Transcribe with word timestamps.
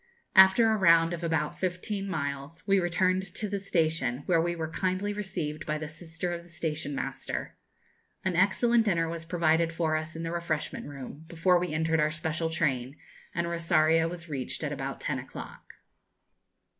After 0.35 0.71
a 0.71 0.77
round 0.77 1.13
of 1.13 1.23
about 1.23 1.59
fifteen 1.59 2.09
miles, 2.09 2.63
we 2.65 2.79
returned 2.79 3.21
to 3.35 3.47
the 3.47 3.59
station, 3.59 4.23
where 4.25 4.41
we 4.41 4.55
were 4.55 4.67
kindly 4.67 5.13
received 5.13 5.67
by 5.67 5.77
the 5.77 5.87
sister 5.87 6.31
of 6.33 6.41
the 6.41 6.49
station 6.49 6.95
master. 6.95 7.55
An 8.25 8.35
excellent 8.35 8.85
dinner 8.85 9.07
was 9.07 9.25
provided 9.25 9.71
for 9.71 9.95
us 9.95 10.15
in 10.15 10.23
the 10.23 10.31
refreshment 10.31 10.87
room, 10.87 11.25
before 11.27 11.59
we 11.59 11.71
entered 11.71 11.99
our 11.99 12.09
special 12.09 12.49
train, 12.49 12.97
and 13.35 13.47
Rosario 13.47 14.07
was 14.07 14.27
reached 14.27 14.63
at 14.63 14.71
about 14.71 15.01
ten 15.01 15.19
o'clock. 15.19 15.75